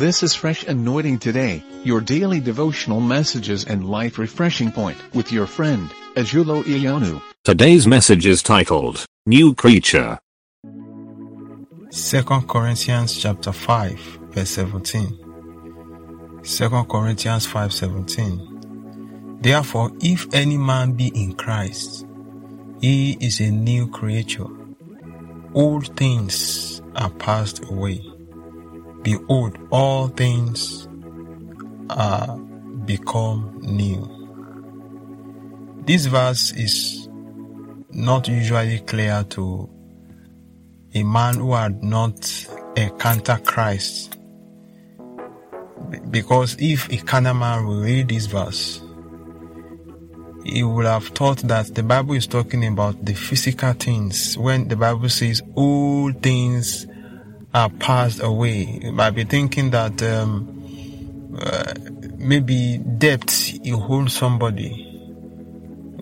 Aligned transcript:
This 0.00 0.22
is 0.22 0.34
Fresh 0.34 0.64
Anointing 0.64 1.18
Today, 1.18 1.62
your 1.84 2.00
daily 2.00 2.40
devotional 2.40 3.00
messages 3.02 3.64
and 3.66 3.86
life 3.86 4.16
refreshing 4.16 4.72
point 4.72 4.96
with 5.12 5.30
your 5.30 5.46
friend, 5.46 5.90
Ajulo 6.16 6.62
Iyonu. 6.62 7.20
Today's 7.44 7.86
message 7.86 8.24
is 8.24 8.42
titled, 8.42 9.04
New 9.26 9.54
Creature. 9.54 10.18
2 10.64 12.22
Corinthians 12.48 13.14
chapter 13.20 13.52
5 13.52 14.00
verse 14.32 14.48
17. 14.48 15.18
2 16.44 16.84
Corinthians 16.88 17.46
5:17. 17.46 19.42
Therefore, 19.42 19.92
if 20.00 20.26
any 20.32 20.56
man 20.56 20.92
be 20.92 21.08
in 21.08 21.34
Christ, 21.34 22.06
he 22.80 23.18
is 23.20 23.38
a 23.40 23.50
new 23.50 23.86
creature. 23.86 24.48
Old 25.52 25.94
things 25.94 26.80
are 26.96 27.10
passed 27.10 27.62
away. 27.68 28.00
Behold, 29.02 29.58
all 29.70 30.08
things 30.08 30.88
are 31.90 32.36
become 32.84 33.58
new. 33.62 34.16
This 35.86 36.06
verse 36.06 36.52
is 36.52 37.08
not 37.90 38.28
usually 38.28 38.80
clear 38.80 39.24
to 39.30 39.68
a 40.94 41.02
man 41.02 41.36
who 41.36 41.54
had 41.54 41.82
not 41.82 42.46
encountered 42.76 43.44
Christ. 43.44 44.16
Because 46.10 46.56
if 46.58 46.90
a 46.92 46.98
carnal 46.98 47.34
man 47.34 47.66
will 47.66 47.80
read 47.80 48.08
this 48.08 48.26
verse, 48.26 48.82
he 50.44 50.62
would 50.62 50.86
have 50.86 51.08
thought 51.08 51.38
that 51.38 51.74
the 51.74 51.82
Bible 51.82 52.14
is 52.14 52.26
talking 52.26 52.66
about 52.66 53.04
the 53.04 53.14
physical 53.14 53.72
things 53.72 54.36
when 54.38 54.68
the 54.68 54.76
Bible 54.76 55.08
says 55.08 55.42
all 55.54 56.12
things 56.12 56.86
are 57.52 57.70
passed 57.70 58.22
away. 58.22 58.80
You 58.82 58.92
might 58.92 59.10
be 59.10 59.24
thinking 59.24 59.70
that 59.70 60.02
um, 60.02 61.36
uh, 61.40 61.74
maybe 62.16 62.78
debt 62.78 63.52
you 63.64 63.78
hold 63.78 64.10
somebody 64.10 64.86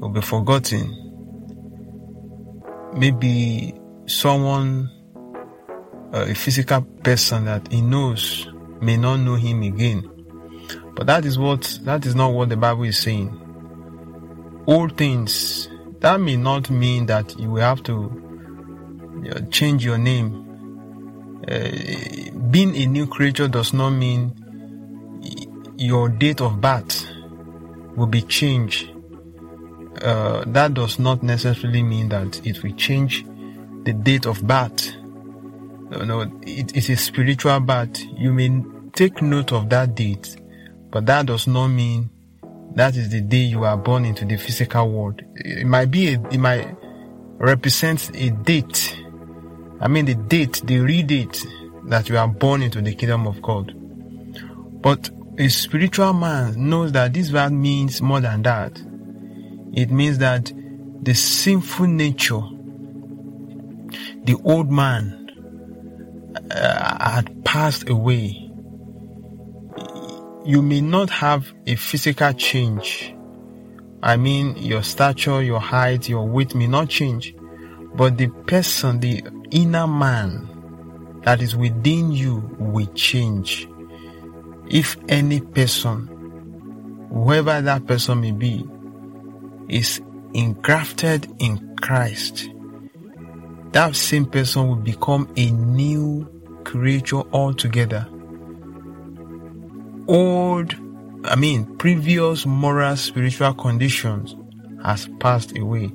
will 0.00 0.10
be 0.10 0.20
forgotten. 0.20 0.94
Maybe 2.94 3.74
someone, 4.06 4.90
uh, 6.12 6.26
a 6.28 6.34
physical 6.34 6.82
person 6.82 7.44
that 7.46 7.70
he 7.70 7.80
knows 7.80 8.48
may 8.80 8.96
not 8.96 9.16
know 9.16 9.34
him 9.34 9.62
again. 9.62 10.08
But 10.94 11.06
that 11.06 11.24
is 11.24 11.38
what, 11.38 11.78
that 11.82 12.04
is 12.06 12.14
not 12.14 12.32
what 12.32 12.48
the 12.48 12.56
Bible 12.56 12.84
is 12.84 12.98
saying. 12.98 13.44
All 14.66 14.88
things, 14.88 15.68
that 16.00 16.20
may 16.20 16.36
not 16.36 16.70
mean 16.70 17.06
that 17.06 17.38
you 17.38 17.50
will 17.50 17.62
have 17.62 17.82
to 17.84 19.24
uh, 19.30 19.40
change 19.50 19.84
your 19.84 19.98
name. 19.98 20.47
Uh, 21.50 22.30
being 22.50 22.76
a 22.76 22.86
new 22.86 23.06
creature 23.06 23.48
does 23.48 23.72
not 23.72 23.90
mean 23.90 24.34
your 25.76 26.08
date 26.08 26.40
of 26.40 26.60
birth 26.60 27.06
will 27.96 28.06
be 28.06 28.22
changed. 28.22 28.90
Uh, 30.02 30.44
that 30.46 30.74
does 30.74 30.98
not 30.98 31.22
necessarily 31.22 31.82
mean 31.82 32.08
that 32.08 32.46
it 32.46 32.62
will 32.62 32.74
change 32.74 33.24
the 33.84 33.92
date 33.92 34.26
of 34.26 34.46
birth. 34.46 34.94
No, 35.90 36.04
no 36.04 36.40
it 36.42 36.76
is 36.76 36.90
a 36.90 36.96
spiritual 36.96 37.60
birth. 37.60 37.98
You 38.16 38.32
may 38.32 38.62
take 38.92 39.22
note 39.22 39.52
of 39.52 39.70
that 39.70 39.94
date, 39.94 40.36
but 40.90 41.06
that 41.06 41.26
does 41.26 41.46
not 41.46 41.68
mean 41.68 42.10
that 42.74 42.96
is 42.96 43.08
the 43.10 43.20
day 43.20 43.38
you 43.38 43.64
are 43.64 43.76
born 43.76 44.04
into 44.04 44.24
the 44.24 44.36
physical 44.36 44.90
world. 44.90 45.22
It 45.36 45.66
might 45.66 45.90
be, 45.90 46.14
a, 46.14 46.20
it 46.30 46.38
might 46.38 46.76
represent 47.38 48.10
a 48.14 48.30
date. 48.30 48.97
I 49.80 49.88
mean, 49.88 50.06
the 50.06 50.14
date, 50.14 50.62
the 50.64 50.80
real 50.80 51.06
date 51.06 51.46
that 51.84 52.08
you 52.08 52.18
are 52.18 52.28
born 52.28 52.62
into 52.62 52.82
the 52.82 52.94
kingdom 52.94 53.26
of 53.26 53.40
God. 53.42 53.72
But 54.82 55.10
a 55.38 55.48
spiritual 55.48 56.12
man 56.12 56.68
knows 56.68 56.92
that 56.92 57.12
this 57.12 57.32
word 57.32 57.52
means 57.52 58.02
more 58.02 58.20
than 58.20 58.42
that. 58.42 58.80
It 59.72 59.90
means 59.90 60.18
that 60.18 60.52
the 61.02 61.14
sinful 61.14 61.86
nature 61.86 62.42
the 64.28 64.36
old 64.44 64.70
man 64.70 65.30
uh, 66.50 67.10
had 67.12 67.44
passed 67.46 67.88
away. 67.88 68.50
You 70.44 70.60
may 70.60 70.82
not 70.82 71.08
have 71.08 71.50
a 71.66 71.76
physical 71.76 72.34
change. 72.34 73.14
I 74.02 74.18
mean, 74.18 74.56
your 74.56 74.82
stature, 74.82 75.42
your 75.42 75.60
height, 75.60 76.10
your 76.10 76.26
weight 76.26 76.54
may 76.54 76.66
not 76.66 76.90
change, 76.90 77.34
but 77.94 78.18
the 78.18 78.28
person, 78.28 79.00
the 79.00 79.22
inner 79.50 79.86
man 79.86 81.20
that 81.24 81.42
is 81.42 81.56
within 81.56 82.12
you 82.12 82.42
will 82.58 82.86
change. 82.94 83.68
If 84.70 84.96
any 85.08 85.40
person, 85.40 87.08
whoever 87.10 87.60
that 87.60 87.86
person 87.86 88.20
may 88.20 88.32
be, 88.32 88.66
is 89.68 90.00
engrafted 90.34 91.30
in 91.38 91.76
Christ, 91.76 92.50
that 93.72 93.96
same 93.96 94.26
person 94.26 94.68
will 94.68 94.76
become 94.76 95.32
a 95.36 95.50
new 95.50 96.26
creature 96.64 97.22
altogether. 97.32 98.06
Old, 100.06 100.74
I 101.24 101.36
mean, 101.36 101.76
previous 101.76 102.46
moral 102.46 102.96
spiritual 102.96 103.54
conditions 103.54 104.34
has 104.82 105.08
passed 105.20 105.56
away. 105.58 105.92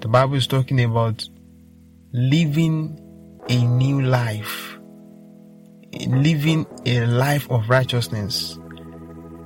The 0.00 0.08
Bible 0.08 0.36
is 0.36 0.46
talking 0.46 0.80
about 0.82 1.28
living 2.12 2.98
a 3.48 3.64
new 3.64 4.00
life, 4.00 4.78
living 6.06 6.66
a 6.86 7.04
life 7.06 7.50
of 7.50 7.68
righteousness. 7.68 8.58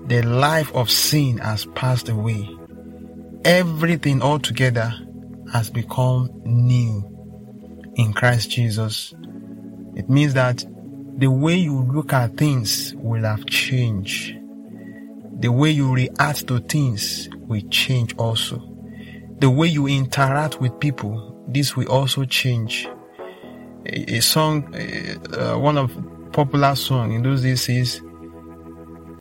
The 0.06 0.22
life 0.22 0.72
of 0.74 0.90
sin 0.90 1.38
has 1.38 1.66
passed 1.74 2.08
away. 2.08 2.48
Everything 3.44 4.22
altogether 4.22 4.92
has 5.52 5.70
become 5.70 6.30
new 6.44 7.08
in 7.96 8.12
Christ 8.12 8.50
Jesus. 8.50 9.12
It 9.96 10.08
means 10.08 10.34
that 10.34 10.64
the 11.18 11.30
way 11.30 11.56
you 11.56 11.82
look 11.82 12.12
at 12.12 12.36
things 12.36 12.94
will 12.96 13.24
have 13.24 13.44
changed. 13.46 14.38
The 15.40 15.50
way 15.50 15.70
you 15.70 15.92
react 15.92 16.46
to 16.48 16.60
things 16.60 17.28
will 17.34 17.62
change 17.70 18.14
also. 18.16 18.68
The 19.38 19.50
way 19.50 19.66
you 19.66 19.88
interact 19.88 20.60
with 20.60 20.78
people, 20.78 21.31
this 21.48 21.76
will 21.76 21.88
also 21.88 22.24
change. 22.24 22.88
A, 23.86 24.16
a 24.16 24.20
song, 24.20 24.74
uh, 24.74 25.58
one 25.58 25.76
of 25.76 25.92
popular 26.32 26.74
song 26.74 27.12
in 27.12 27.22
those 27.22 27.42
days 27.42 27.68
is, 27.68 28.00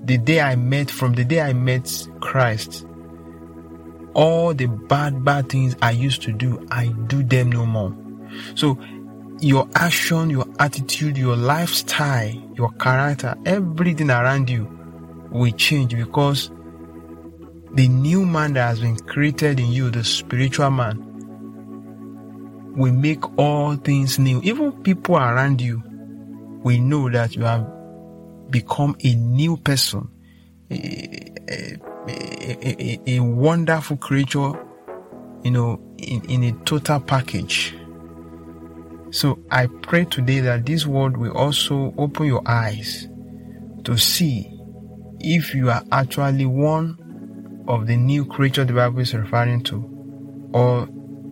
the 0.03 0.17
day 0.17 0.41
I 0.41 0.55
met, 0.55 0.89
from 0.89 1.13
the 1.13 1.23
day 1.23 1.41
I 1.41 1.53
met 1.53 2.07
Christ, 2.21 2.85
all 4.13 4.53
the 4.53 4.65
bad, 4.65 5.23
bad 5.23 5.49
things 5.49 5.75
I 5.81 5.91
used 5.91 6.21
to 6.23 6.31
do, 6.31 6.65
I 6.71 6.87
do 7.07 7.23
them 7.23 7.51
no 7.51 7.65
more. 7.65 7.95
So 8.55 8.77
your 9.39 9.67
action, 9.75 10.29
your 10.29 10.45
attitude, 10.59 11.17
your 11.17 11.35
lifestyle, 11.35 12.33
your 12.55 12.71
character, 12.73 13.35
everything 13.45 14.09
around 14.09 14.49
you 14.49 14.67
will 15.31 15.51
change 15.53 15.95
because 15.95 16.51
the 17.73 17.87
new 17.87 18.25
man 18.25 18.53
that 18.53 18.67
has 18.67 18.79
been 18.81 18.97
created 18.97 19.59
in 19.59 19.71
you, 19.71 19.89
the 19.89 20.03
spiritual 20.03 20.69
man, 20.71 21.10
will 22.75 22.93
make 22.93 23.37
all 23.37 23.75
things 23.75 24.17
new. 24.19 24.41
Even 24.43 24.71
people 24.83 25.17
around 25.17 25.61
you 25.61 25.81
will 26.63 26.79
know 26.79 27.09
that 27.09 27.35
you 27.35 27.43
have 27.43 27.67
become 28.49 28.95
a 29.03 29.15
new 29.15 29.57
person, 29.57 30.09
a, 30.69 31.31
a, 31.49 31.77
a, 32.07 32.99
a 33.07 33.19
wonderful 33.19 33.97
creature, 33.97 34.53
you 35.43 35.51
know, 35.51 35.79
in, 35.97 36.23
in 36.29 36.43
a 36.43 36.51
total 36.63 36.99
package. 36.99 37.75
So 39.11 39.39
I 39.51 39.67
pray 39.67 40.05
today 40.05 40.39
that 40.39 40.65
this 40.65 40.85
word 40.85 41.17
will 41.17 41.35
also 41.35 41.93
open 41.97 42.27
your 42.27 42.41
eyes 42.45 43.09
to 43.83 43.97
see 43.97 44.57
if 45.19 45.53
you 45.53 45.69
are 45.69 45.83
actually 45.91 46.45
one 46.45 46.97
of 47.67 47.87
the 47.87 47.97
new 47.97 48.25
creature 48.25 48.63
the 48.63 48.73
Bible 48.73 48.99
is 48.99 49.13
referring 49.13 49.63
to, 49.63 50.49
or 50.53 50.87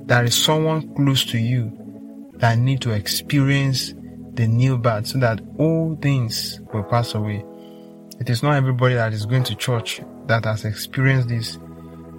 there 0.10 0.24
is 0.24 0.36
someone 0.36 0.92
close 0.96 1.24
to 1.24 1.38
you 1.38 1.72
that 2.38 2.58
need 2.58 2.82
to 2.82 2.90
experience 2.90 3.94
the 4.34 4.48
new 4.48 4.76
birth 4.76 5.06
so 5.06 5.20
that 5.20 5.40
all 5.60 5.96
things 6.02 6.60
will 6.74 6.82
pass 6.82 7.14
away. 7.14 7.46
It 8.20 8.28
is 8.28 8.42
not 8.42 8.56
everybody 8.56 8.96
that 8.96 9.14
is 9.14 9.28
going 9.28 9.44
to 9.44 9.56
church 9.56 10.02
that 10.26 10.46
has 10.46 10.66
experienced 10.66 11.30
this. 11.30 11.60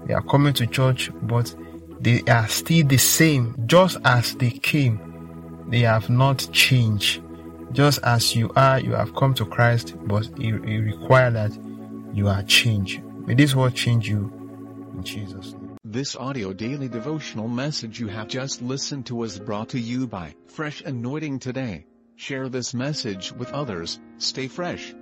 They 0.06 0.14
are 0.14 0.22
coming 0.22 0.52
to 0.54 0.68
church, 0.68 1.10
but 1.22 1.52
they 2.00 2.22
are 2.28 2.46
still 2.46 2.86
the 2.86 2.96
same, 2.96 3.56
just 3.66 3.98
as 4.04 4.36
they 4.36 4.50
came. 4.50 5.64
They 5.68 5.80
have 5.80 6.08
not 6.08 6.48
changed. 6.52 7.20
Just 7.72 7.98
as 8.04 8.36
you 8.36 8.52
are, 8.54 8.78
you 8.78 8.92
have 8.92 9.16
come 9.16 9.34
to 9.34 9.44
Christ, 9.44 9.96
but 10.06 10.26
it, 10.38 10.54
it 10.64 10.80
requires 10.80 11.34
that 11.34 11.58
you 12.14 12.28
are 12.28 12.44
changed. 12.44 13.02
May 13.26 13.34
this 13.34 13.56
word 13.56 13.74
change 13.74 14.08
you 14.08 14.32
in 14.94 15.02
Jesus' 15.02 15.54
name. 15.54 15.59
This 15.90 16.14
audio 16.14 16.52
daily 16.52 16.88
devotional 16.88 17.48
message 17.48 17.98
you 17.98 18.06
have 18.06 18.28
just 18.28 18.62
listened 18.62 19.06
to 19.06 19.16
was 19.16 19.40
brought 19.40 19.70
to 19.70 19.80
you 19.80 20.06
by 20.06 20.36
Fresh 20.46 20.82
Anointing 20.82 21.40
Today. 21.40 21.84
Share 22.14 22.48
this 22.48 22.72
message 22.72 23.32
with 23.32 23.50
others, 23.50 23.98
stay 24.18 24.46
fresh. 24.46 24.94